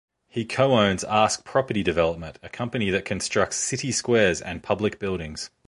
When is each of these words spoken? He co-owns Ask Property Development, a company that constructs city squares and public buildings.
He 0.27 0.45
co-owns 0.45 1.03
Ask 1.03 1.45
Property 1.45 1.83
Development, 1.83 2.39
a 2.41 2.49
company 2.49 2.89
that 2.89 3.05
constructs 3.05 3.57
city 3.57 3.91
squares 3.91 4.41
and 4.41 4.63
public 4.63 4.97
buildings. 4.97 5.51